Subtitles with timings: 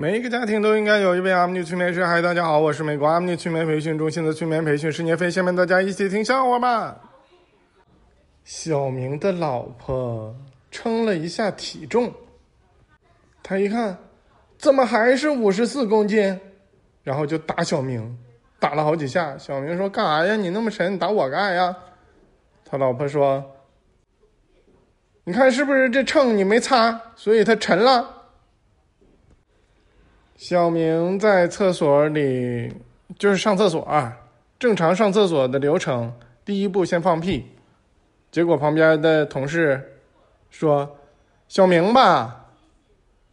[0.00, 2.06] 每一个家庭都应该有一位阿米尼催眠师。
[2.06, 5.28] 嗨，大家好，我是美国阿米尼催眠培训中心的催眠培训师聂飞。
[5.28, 6.96] 下面大家一起听笑话吧。
[8.44, 10.32] 小明的老婆
[10.70, 12.14] 称了一下体重，
[13.42, 13.98] 他一看，
[14.56, 16.38] 怎么还是五十四公斤？
[17.02, 18.16] 然后就打小明，
[18.60, 19.36] 打了好几下。
[19.36, 20.36] 小明说：“干啥呀？
[20.36, 21.76] 你那么沉，你打我干啥呀？”
[22.64, 23.44] 他老婆说
[25.26, 28.14] ：“你看是不是这秤你没擦，所以它沉了。”
[30.38, 32.72] 小明在厕所里，
[33.18, 34.16] 就是上厕所啊，
[34.56, 36.14] 正常上厕所的流程，
[36.44, 37.44] 第一步先放屁，
[38.30, 39.82] 结果旁边的同事
[40.48, 40.96] 说
[41.48, 42.46] ：“小明吧。”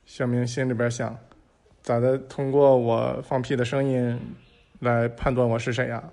[0.08, 1.16] 小明心里边想
[1.84, 2.18] ：“咋的？
[2.18, 4.20] 通过我放屁的声音
[4.80, 6.04] 来判断我是谁呀？”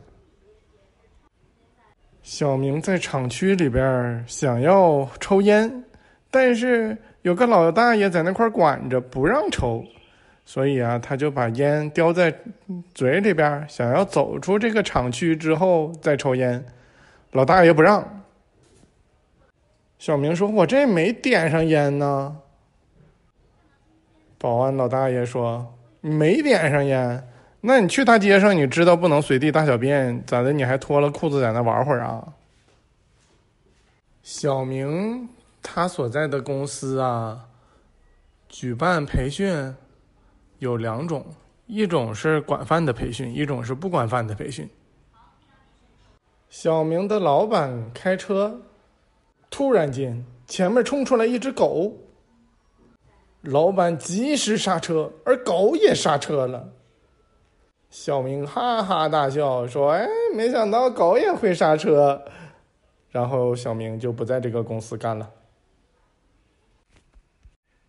[2.23, 5.85] 小明在厂区里边想要抽烟，
[6.31, 9.83] 但是有个老大爷在那块管着，不让抽。
[10.45, 12.35] 所以啊，他就把烟叼在
[12.95, 16.65] 嘴里边，想要走出这个厂区之后再抽烟。
[17.31, 18.25] 老大爷不让。
[19.99, 22.37] 小明说：“我这没点上烟呢。”
[24.37, 27.29] 保安老大爷说：“没点上烟，
[27.61, 30.53] 那你去大街上，你知道不能随地大小便，咋的？
[30.53, 32.35] 你还脱了裤子在那玩会儿啊？”
[34.25, 35.29] 小明
[35.63, 37.47] 他所在的公司啊，
[38.49, 39.73] 举办培训。
[40.63, 41.27] 有两种，
[41.67, 44.71] 一种是管饭的培训，一种是不管饭的培训。
[46.49, 48.61] 小明的老板开车，
[49.51, 51.93] 突然间前面冲出来一只狗，
[53.41, 56.73] 老板及时刹车，而狗也刹车了。
[57.91, 62.25] 小明哈哈大笑说：“哎，没想到狗也会刹车。”
[63.11, 65.29] 然后小明就不在这个公司干了。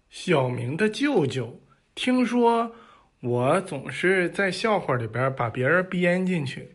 [0.10, 1.54] 小明的舅舅。
[1.96, 2.76] 听说
[3.22, 6.70] 我总是在笑话里边把别人编进去，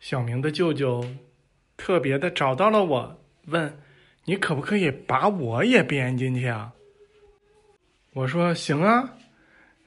[0.00, 1.04] 小明的舅舅
[1.76, 3.78] 特别的找到了我，问
[4.24, 6.72] 你可不可以把我也编进去啊？
[8.14, 9.16] 我说行啊，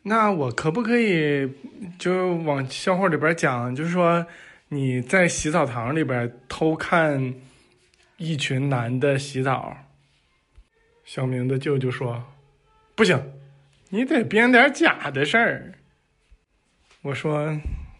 [0.03, 1.51] 那我可不可以
[1.97, 4.25] 就往笑话里边讲，就是说
[4.69, 7.33] 你在洗澡堂里边偷看
[8.17, 9.75] 一群男的洗澡？
[11.03, 12.23] 小明的舅舅说
[12.95, 13.36] 不行。
[13.89, 15.73] 你得编点假的事儿。
[17.01, 17.57] 我说，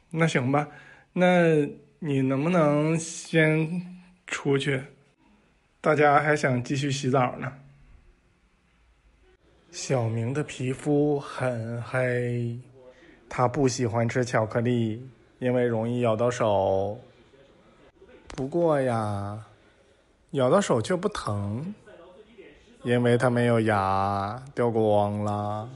[0.10, 0.68] 那行吧，
[1.14, 1.66] 那
[2.00, 4.82] 你能不能先出去？
[5.80, 7.54] 大家还想继续洗澡呢。
[9.72, 12.60] 小明的皮肤很黑，
[13.30, 15.08] 他不喜欢吃巧克力，
[15.40, 17.00] 因为容易咬到手。
[18.28, 19.46] 不过呀，
[20.32, 21.74] 咬到手却不疼。
[22.84, 25.68] 因为他没有牙，掉光了。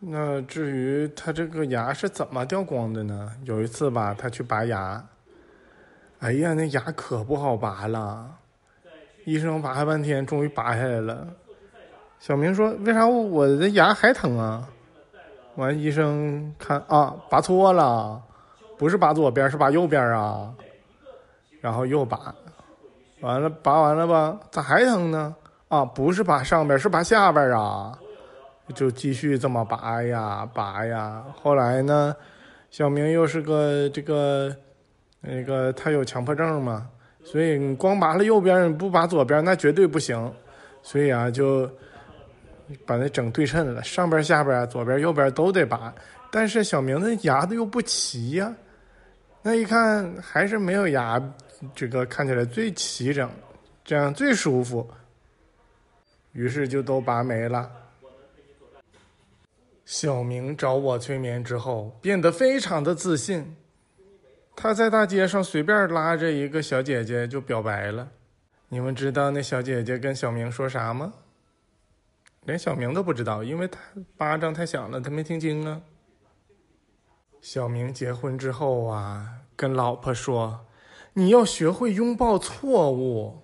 [0.00, 3.30] 那至于他这个牙是怎么掉光的呢？
[3.44, 5.02] 有一次吧，他去拔牙，
[6.18, 8.28] 哎呀，那牙可不好拔了，
[9.24, 11.26] 医生拔了半天，终于拔下来了。
[12.18, 14.68] 小明说：“为啥我的牙还疼啊？”
[15.56, 18.20] 完，医生看啊，拔错了，
[18.76, 20.52] 不是拔左边，是拔右边啊。
[21.60, 22.34] 然后又拔，
[23.20, 24.40] 完了，拔完了吧？
[24.50, 25.34] 咋还疼呢？
[25.72, 27.98] 啊，不是拔上边，是拔下边啊，
[28.74, 31.24] 就继续这么拔呀拔呀。
[31.34, 32.14] 后来呢，
[32.70, 34.54] 小明又是个这个
[35.22, 36.86] 那个他有强迫症嘛，
[37.24, 40.30] 所以你光拔了右边，你不拔左边那绝对不行。
[40.82, 41.66] 所以啊，就
[42.84, 45.90] 把那整对称了，上边下边左边右边都得拔。
[46.30, 48.54] 但是小明的牙子又不齐呀，
[49.40, 51.18] 那一看还是没有牙，
[51.74, 53.26] 这个看起来最齐整，
[53.82, 54.86] 这样最舒服。
[56.32, 57.70] 于是就都拔没了。
[59.84, 63.56] 小明找我催眠之后，变得非常的自信。
[64.54, 68.08] 他在大街上随便拉着一个小姐姐就表白了。
[68.68, 71.12] 你们知道那小姐姐跟小明说啥吗？
[72.44, 73.78] 连小明都不知道，因为他
[74.16, 75.80] 巴掌太响了，他没听清啊。
[77.40, 80.66] 小明结婚之后啊，跟老婆说
[81.14, 83.42] ：“你要学会拥抱错误。”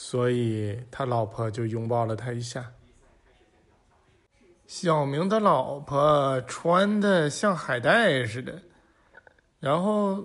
[0.00, 2.64] 所以他老婆就拥抱了他一下。
[4.68, 8.62] 小明的老婆穿的像海带似的，
[9.58, 10.24] 然后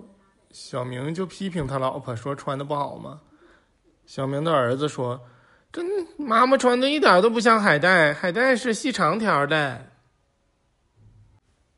[0.52, 3.20] 小明就批评他老婆说穿的不好吗？
[4.06, 5.20] 小明的儿子说
[5.74, 5.82] ：“这
[6.20, 9.88] 妈妈穿的一点都不像海带，海带是细长条的。”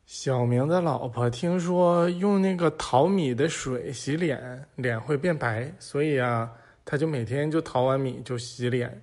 [0.04, 6.52] 小明的老婆听说用那个淘米的水洗脸，脸会变白，所以啊。
[6.86, 9.02] 他就每天就淘完米就洗脸，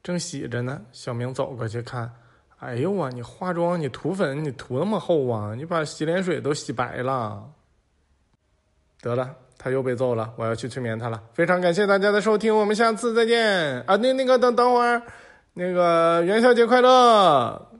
[0.00, 0.80] 正洗着呢。
[0.92, 2.08] 小明走过去看，
[2.60, 3.10] 哎呦啊！
[3.12, 5.52] 你化妆，你涂粉，你涂那么厚啊？
[5.56, 7.50] 你把洗脸水都洗白了。
[9.02, 11.20] 得了，他又被揍了，我要去催眠他了。
[11.34, 13.96] 非常感谢大家的收听，我们下次再见啊！
[13.96, 15.02] 那那个等等会儿，
[15.54, 17.70] 那个元宵节快乐。